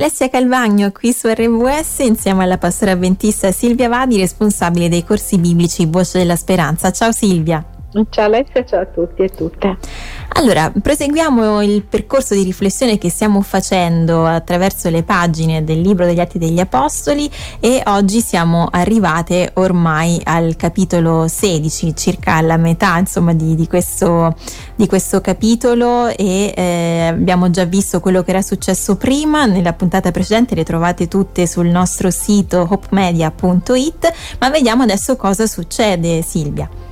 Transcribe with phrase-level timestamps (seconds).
[0.00, 5.84] Alessia Calvagno qui su RWS insieme alla pastora avventista Silvia Vadi, responsabile dei corsi biblici
[5.84, 6.90] Voce della Speranza.
[6.90, 7.79] Ciao Silvia.
[8.10, 9.76] Ciao Alessia, ciao a tutti e tutte.
[10.34, 16.20] Allora, proseguiamo il percorso di riflessione che stiamo facendo attraverso le pagine del libro degli
[16.20, 23.34] Atti degli Apostoli e oggi siamo arrivate ormai al capitolo 16, circa alla metà insomma
[23.34, 24.36] di, di, questo,
[24.76, 30.12] di questo, capitolo e eh, abbiamo già visto quello che era successo prima, nella puntata
[30.12, 36.89] precedente le trovate tutte sul nostro sito hopemedia.it, ma vediamo adesso cosa succede Silvia.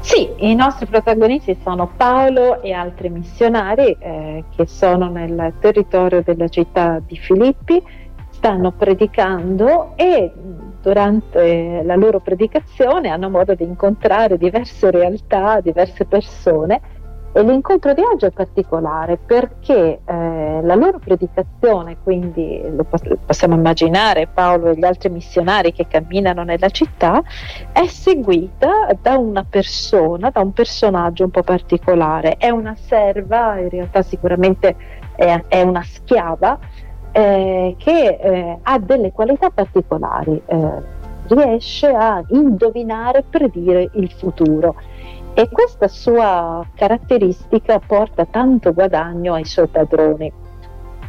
[0.00, 6.48] Sì, i nostri protagonisti sono Paolo e altri missionari eh, che sono nel territorio della
[6.48, 7.82] città di Filippi,
[8.30, 10.32] stanno predicando e
[10.80, 16.80] durante la loro predicazione hanno modo di incontrare diverse realtà, diverse persone
[17.32, 22.84] e l'incontro di oggi è particolare perché eh, la loro predicazione, quindi lo
[23.24, 27.22] possiamo immaginare Paolo e gli altri missionari che camminano nella città,
[27.70, 32.36] è seguita da una persona, da un personaggio un po' particolare.
[32.36, 34.74] È una serva, in realtà sicuramente
[35.14, 36.58] è, è una schiava,
[37.12, 44.74] eh, che eh, ha delle qualità particolari, eh, riesce a indovinare, predire il futuro
[45.34, 50.32] e questa sua caratteristica porta tanto guadagno ai suoi padroni.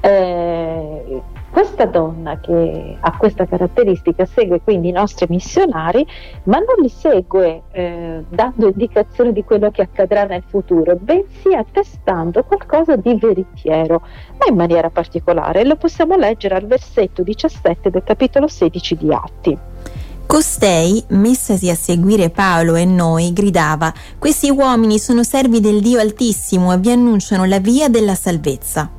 [0.03, 6.05] Eh, questa donna che ha questa caratteristica segue quindi i nostri missionari,
[6.43, 12.43] ma non li segue eh, dando indicazioni di quello che accadrà nel futuro, bensì attestando
[12.43, 14.01] qualcosa di veritiero,
[14.39, 15.65] ma in maniera particolare.
[15.65, 19.70] Lo possiamo leggere al versetto 17 del capitolo 16 di Atti.
[20.31, 26.71] Costei, messasi a seguire Paolo e noi, gridava: Questi uomini sono servi del Dio Altissimo
[26.71, 28.89] e vi annunciano la via della salvezza.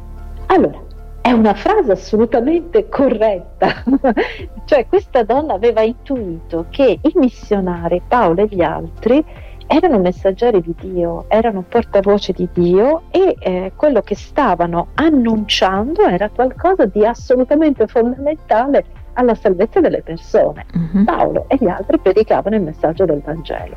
[0.44, 0.78] Allora,
[1.22, 3.82] è una frase assolutamente corretta.
[4.66, 9.24] cioè, questa donna aveva intuito che i missionari, Paolo e gli altri,
[9.66, 16.28] erano messaggeri di Dio, erano portavoce di Dio e eh, quello che stavano annunciando era
[16.28, 20.66] qualcosa di assolutamente fondamentale alla salvezza delle persone.
[20.74, 21.04] Uh-huh.
[21.04, 23.76] Paolo e gli altri predicavano il messaggio del Vangelo.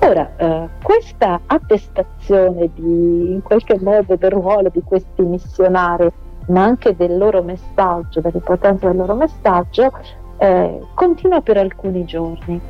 [0.00, 6.10] Ora, eh, questa attestazione di, in qualche modo del ruolo di questi missionari,
[6.46, 9.92] ma anche del loro messaggio, dell'importanza del loro messaggio,
[10.38, 12.60] eh, continua per alcuni giorni.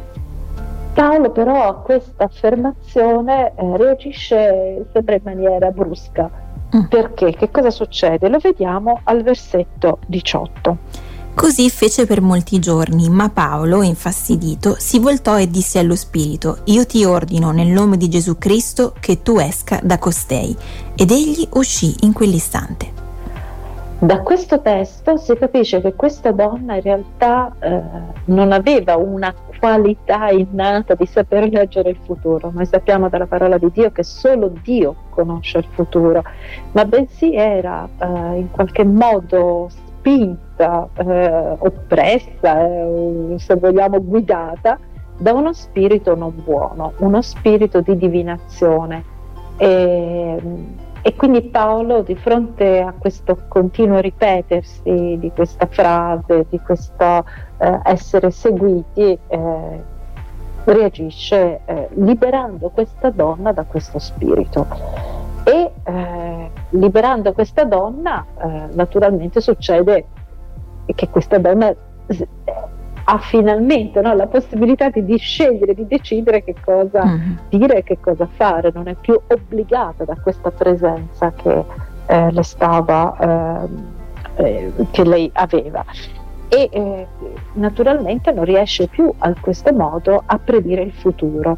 [0.95, 6.29] Paolo però a questa affermazione eh, reagisce sempre in maniera brusca.
[6.75, 6.85] Mm.
[6.89, 7.35] Perché?
[7.35, 8.29] Che cosa succede?
[8.29, 10.77] Lo vediamo al versetto 18.
[11.39, 16.85] Così fece per molti giorni, ma Paolo, infastidito, si voltò e disse allo spirito, Io
[16.85, 20.55] ti ordino nel nome di Gesù Cristo che tu esca da costei.
[20.97, 22.91] Ed egli uscì in quell'istante.
[24.01, 27.83] Da questo testo si capisce che questa donna in realtà eh,
[28.25, 32.51] non aveva una qualità innata di saper leggere il futuro.
[32.53, 36.25] Noi sappiamo dalla parola di Dio che solo Dio conosce il futuro,
[36.73, 39.71] ma bensì era eh, in qualche modo
[40.09, 44.79] spinta, eh, oppressa, eh, se vogliamo guidata
[45.19, 49.05] da uno spirito non buono, uno spirito di divinazione.
[49.59, 50.43] E,
[51.03, 57.25] e quindi Paolo di fronte a questo continuo ripetersi di questa frase, di questo
[57.59, 59.97] eh, essere seguiti, eh,
[60.65, 64.67] reagisce eh, liberando questa donna da questo spirito.
[65.45, 70.07] E eh, liberando questa donna, eh, naturalmente succede
[70.95, 71.75] che questa donna
[73.11, 77.37] ha finalmente no, la possibilità di, di, scegliere, di decidere che cosa mm.
[77.49, 81.65] dire e che cosa fare, non è più obbligata da questa presenza che
[82.07, 83.65] eh, le stava,
[84.37, 85.85] eh, eh, che lei aveva.
[86.49, 87.07] E eh,
[87.55, 91.57] naturalmente non riesce più a questo modo a predire il futuro.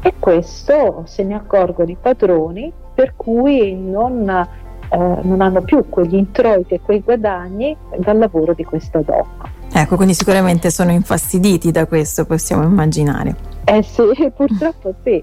[0.00, 6.14] E questo se ne accorgono i padroni, per cui non, eh, non hanno più quegli
[6.14, 9.52] introiti e quei guadagni dal lavoro di questa donna.
[9.72, 13.34] Ecco, quindi sicuramente sono infastiditi da questo, possiamo immaginare.
[13.64, 14.02] Eh sì,
[14.34, 15.22] purtroppo sì.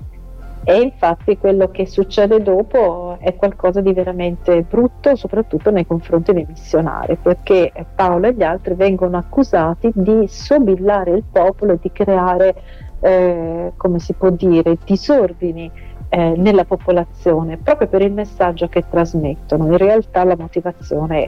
[0.63, 6.45] E infatti quello che succede dopo è qualcosa di veramente brutto, soprattutto nei confronti dei
[6.47, 12.55] missionari, perché Paolo e gli altri vengono accusati di sobillare il popolo e di creare,
[12.99, 15.71] eh, come si può dire, disordini
[16.13, 19.67] eh, nella popolazione, proprio per il messaggio che trasmettono.
[19.67, 21.25] In realtà la motivazione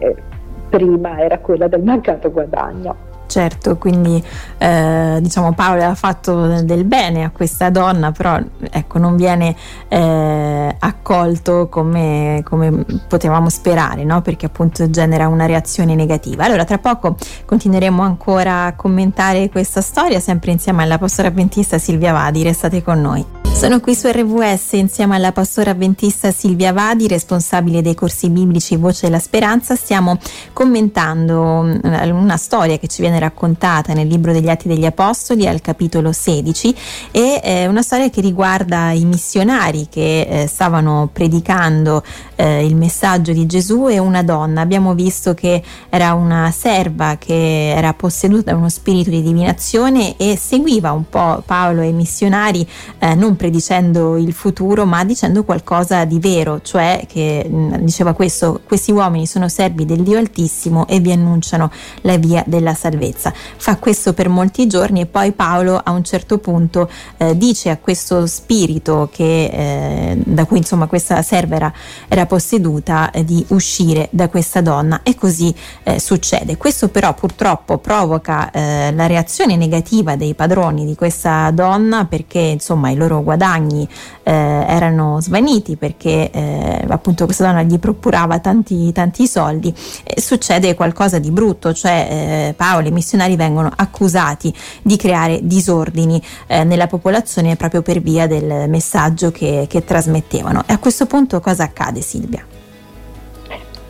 [0.70, 3.12] prima era quella del mancato guadagno.
[3.26, 4.22] Certo, quindi
[4.58, 8.38] eh, diciamo Paolo ha fatto del bene a questa donna, però
[8.70, 9.56] ecco, non viene
[9.88, 14.22] eh, accolto come, come, potevamo sperare, no?
[14.22, 16.44] perché appunto genera una reazione negativa.
[16.44, 17.16] Allora, tra poco
[17.46, 23.00] continueremo ancora a commentare questa storia, sempre insieme alla pastora avventista Silvia Vadi, restate con
[23.00, 23.43] noi.
[23.54, 29.06] Sono qui su RVS insieme alla pastora avventista Silvia Vadi, responsabile dei corsi biblici Voce
[29.06, 29.76] della Speranza.
[29.76, 30.18] Stiamo
[30.52, 31.80] commentando mm,
[32.12, 36.76] una storia che ci viene raccontata nel libro degli Atti degli Apostoli al capitolo 16
[37.12, 42.04] e eh, una storia che riguarda i missionari che eh, stavano predicando
[42.36, 44.60] eh, il messaggio di Gesù e una donna.
[44.60, 50.36] Abbiamo visto che era una serva che era posseduta da uno spirito di divinazione e
[50.36, 52.68] seguiva un po' Paolo e i missionari
[53.00, 58.62] eh, non predicendo il futuro ma dicendo qualcosa di vero, cioè che mh, diceva questo,
[58.66, 61.70] questi uomini sono servi del Dio Altissimo e vi annunciano
[62.04, 63.34] la via della salvezza.
[63.34, 67.78] Fa questo per molti giorni e poi Paolo a un certo punto eh, dice a
[67.80, 71.74] questo spirito che, eh, da cui insomma questa serva era,
[72.08, 75.54] era posseduta eh, di uscire da questa donna e così
[75.84, 76.56] eh, succede.
[76.56, 82.90] Questo però purtroppo provoca eh, la reazione negativa dei padroni di questa donna perché insomma
[82.90, 83.88] i loro guadagni
[84.24, 86.30] eh, erano svaniti perché
[86.88, 92.86] appunto questa donna gli procurava tanti, tanti soldi e succede qualcosa di brutto, cioè Paolo
[92.86, 98.70] e i missionari vengono accusati di creare disordini eh, nella popolazione proprio per via del
[98.70, 100.64] messaggio che, che trasmettevano.
[100.66, 102.46] E a questo punto cosa accade Silvia?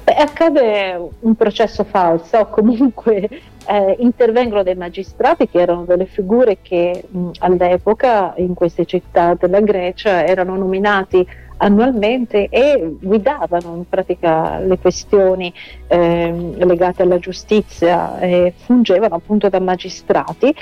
[0.04, 3.30] Beh, accade un processo falso, o comunque
[3.68, 9.62] eh, intervengono dei magistrati che erano delle figure che mh, all'epoca in queste città della
[9.62, 11.26] Grecia erano nominati
[11.58, 15.54] annualmente e guidavano in pratica le questioni
[15.88, 20.54] eh, legate alla giustizia e fungevano appunto da magistrati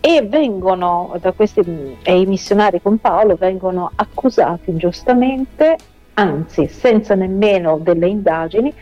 [0.00, 5.76] e vengono da questi e i missionari con Paolo vengono accusati ingiustamente
[6.14, 8.72] anzi senza nemmeno delle indagini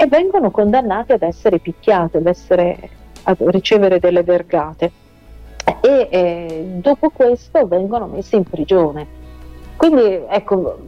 [0.00, 2.78] e vengono condannati ad essere picchiati ad, essere,
[3.28, 4.90] a ricevere delle vergate.
[5.80, 9.06] E eh, dopo questo vengono messi in prigione.
[9.76, 10.78] Quindi ecco,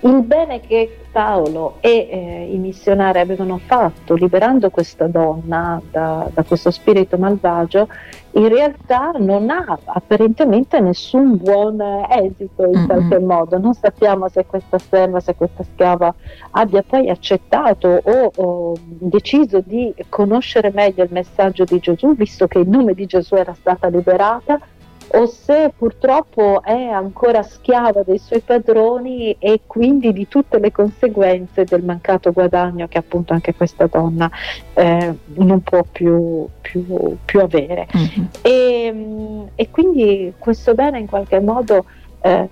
[0.00, 6.44] il bene che Paolo e eh, i missionari avevano fatto liberando questa donna da, da,
[6.44, 7.88] questo spirito malvagio,
[8.32, 12.86] in realtà non ha apparentemente nessun buon esito in mm-hmm.
[12.86, 13.58] qualche modo.
[13.58, 16.14] Non sappiamo se questa serva, se questa schiava
[16.52, 22.60] abbia poi accettato o, o deciso di conoscere meglio il messaggio di Gesù, visto che
[22.60, 24.60] il nome di Gesù era stata liberata
[25.10, 31.64] o se purtroppo è ancora schiava dei suoi padroni e quindi di tutte le conseguenze
[31.64, 34.30] del mancato guadagno che appunto anche questa donna
[34.74, 37.86] eh, non può più, più, più avere.
[37.96, 38.24] Mm-hmm.
[38.42, 41.84] E, e, quindi questo bene in qualche modo
[42.20, 42.48] eh,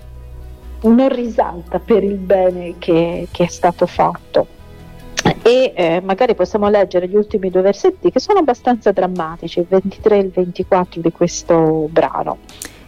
[0.83, 4.55] non risalta per il bene che, che è stato fatto
[5.47, 10.17] e eh, magari possiamo leggere gli ultimi due versetti che sono abbastanza drammatici, il 23
[10.17, 12.39] e il 24 di questo brano.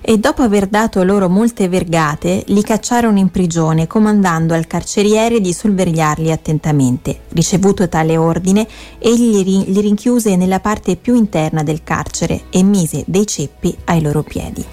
[0.00, 5.52] E dopo aver dato loro molte vergate, li cacciarono in prigione, comandando al carceriere di
[5.52, 7.20] sorvegliarli attentamente.
[7.28, 8.66] Ricevuto tale ordine,
[8.98, 14.22] egli li rinchiuse nella parte più interna del carcere e mise dei ceppi ai loro
[14.22, 14.64] piedi.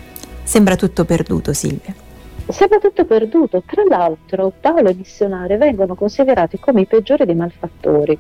[0.42, 2.05] Sembra tutto perduto, Silvia
[2.48, 3.64] sembra tutto perduto.
[3.66, 8.18] Tra l'altro, Paolo e i missionari vengono considerati come i peggiori dei malfattori.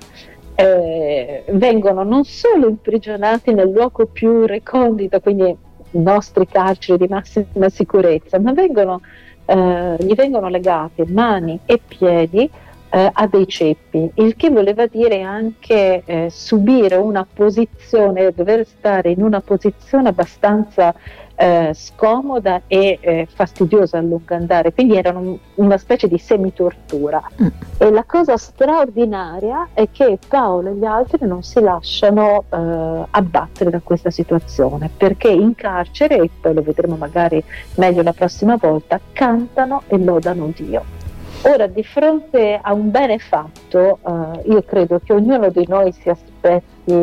[0.55, 5.55] Eh, vengono non solo imprigionati nel luogo più recondito, quindi
[5.91, 9.01] nostri carceri di massima sicurezza, ma vengono,
[9.45, 12.49] eh, gli vengono legati mani e piedi
[12.95, 19.09] eh, a dei ceppi, il che voleva dire anche eh, subire una posizione, dover stare
[19.09, 20.95] in una posizione abbastanza
[21.35, 27.21] eh, scomoda e eh, fastidiosa a lungo andare, quindi erano una specie di semitortura.
[27.43, 27.47] Mm.
[27.79, 33.71] E la cosa straordinaria è che Paolo e gli altri non si lasciano eh, abbattere
[33.71, 37.43] da questa situazione, perché in carcere, e poi lo vedremo magari
[37.75, 41.04] meglio la prossima volta, cantano e lodano Dio.
[41.47, 46.09] Ora, di fronte a un bene fatto, eh, io credo che ognuno di noi si
[46.09, 46.93] aspetti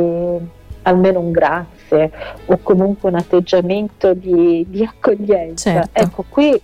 [0.82, 2.10] almeno un grazie
[2.46, 5.72] o comunque un atteggiamento di, di accoglienza.
[5.72, 6.00] Certo.
[6.00, 6.60] Ecco, qui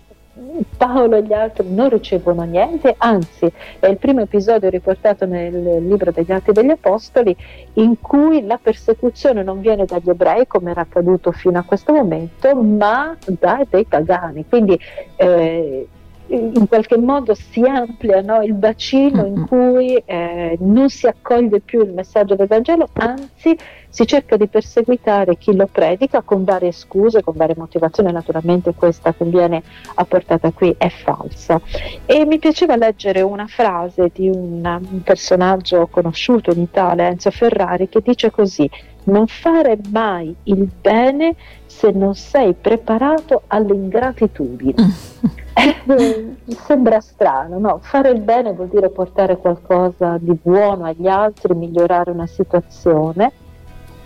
[0.76, 6.10] Paolo e gli altri non ricevono niente, anzi è il primo episodio riportato nel libro
[6.10, 7.36] degli Atti degli Apostoli
[7.74, 12.54] in cui la persecuzione non viene dagli ebrei come era accaduto fino a questo momento,
[12.54, 14.46] ma da dei pagani.
[14.48, 14.78] Quindi
[15.16, 15.88] eh,
[16.28, 21.82] in qualche modo si amplia no, il bacino in cui eh, non si accoglie più
[21.82, 23.56] il messaggio del Vangelo, anzi
[23.88, 29.14] si cerca di perseguitare chi lo predica con varie scuse, con varie motivazioni, naturalmente questa
[29.14, 29.62] che viene
[29.94, 31.60] apportata qui è falsa.
[32.04, 37.88] E mi piaceva leggere una frase di un, un personaggio conosciuto in Italia, Enzo Ferrari,
[37.88, 38.68] che dice così,
[39.08, 41.34] non fare mai il bene
[41.66, 45.36] se non sei preparato all'ingratitudine.
[45.58, 46.36] Eh,
[46.66, 47.80] sembra strano, no?
[47.82, 53.32] Fare il bene vuol dire portare qualcosa di buono agli altri, migliorare una situazione,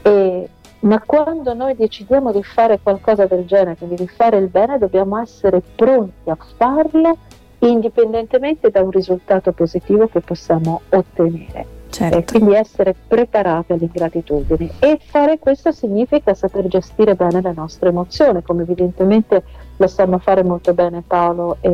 [0.00, 0.49] e,
[0.80, 5.21] ma quando noi decidiamo di fare qualcosa del genere, quindi di fare il bene, dobbiamo
[5.21, 7.18] essere pronti a farlo
[7.59, 11.82] indipendentemente da un risultato positivo che possiamo ottenere.
[11.92, 12.16] Certo.
[12.16, 18.42] E quindi essere preparati all'ingratitudine e fare questo significa saper gestire bene le nostre emozioni,
[18.42, 19.42] come evidentemente
[19.76, 21.68] lo sanno fare molto bene Paolo e,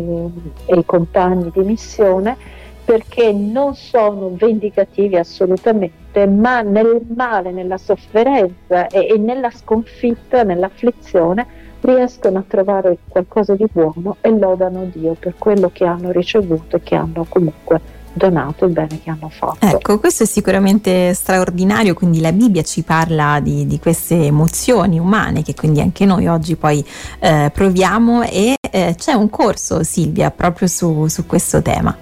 [0.67, 2.37] e i compagni di missione,
[2.85, 11.47] perché non sono vendicativi assolutamente, ma nel male, nella sofferenza e, e nella sconfitta, nell'afflizione,
[11.81, 16.83] riescono a trovare qualcosa di buono e lodano Dio per quello che hanno ricevuto e
[16.83, 19.65] che hanno comunque donato il bene che hanno fatto.
[19.65, 25.43] Ecco, questo è sicuramente straordinario, quindi la Bibbia ci parla di, di queste emozioni umane
[25.43, 26.85] che quindi anche noi oggi poi
[27.21, 31.97] eh, proviamo e eh, c'è un corso Silvia proprio su, su questo tema.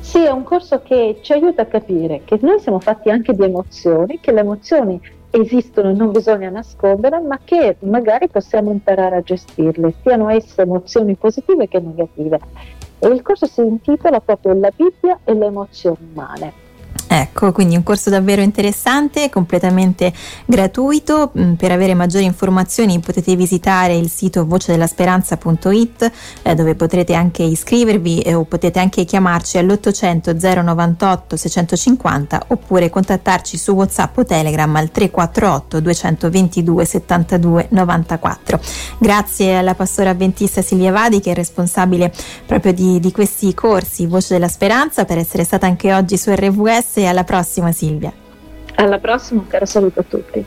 [0.00, 3.42] Sì, è un corso che ci aiuta a capire che noi siamo fatti anche di
[3.42, 5.00] emozioni, che le emozioni
[5.30, 11.16] esistono e non bisogna nasconderle, ma che magari possiamo imparare a gestirle, siano esse emozioni
[11.16, 12.38] positive che negative.
[13.04, 16.63] E il corso si intitola proprio La Bibbia e le emozioni umane.
[17.16, 20.12] Ecco, quindi un corso davvero interessante, completamente
[20.46, 21.30] gratuito.
[21.38, 28.22] Mm, per avere maggiori informazioni potete visitare il sito vocedellasperanza.it eh, dove potrete anche iscrivervi
[28.22, 34.90] eh, o potete anche chiamarci all'800 098 650 oppure contattarci su WhatsApp o Telegram al
[34.90, 38.60] 348 222 72 94.
[38.98, 42.12] Grazie alla pastora avventista Silvia Vadi che è responsabile
[42.44, 47.02] proprio di, di questi corsi Voce della Speranza per essere stata anche oggi su RVS
[47.04, 48.12] e alla prossima Silvia.
[48.76, 50.44] Alla prossima, un caro saluto a tutti.